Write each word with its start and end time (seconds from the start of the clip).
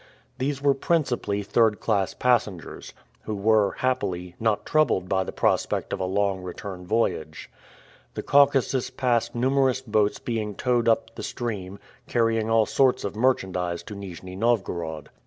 These 0.39 0.63
were 0.63 0.73
principally 0.73 1.43
third 1.43 1.79
class 1.79 2.15
passengers, 2.15 2.91
who 3.25 3.35
were, 3.35 3.73
happily, 3.73 4.33
not 4.39 4.65
troubled 4.65 5.07
by 5.07 5.23
the 5.23 5.31
prospect 5.31 5.93
of 5.93 5.99
a 5.99 6.05
long 6.05 6.41
return 6.41 6.87
voyage. 6.87 7.51
The 8.15 8.23
Caucasus 8.23 8.89
passed 8.89 9.35
numerous 9.35 9.79
boats 9.81 10.17
being 10.17 10.55
towed 10.55 10.87
up 10.89 11.13
the 11.13 11.21
stream, 11.21 11.77
carrying 12.07 12.49
all 12.49 12.65
sorts 12.65 13.03
of 13.03 13.15
merchandise 13.15 13.83
to 13.83 13.95
Nijni 13.95 14.35
Novgorod. 14.35 15.11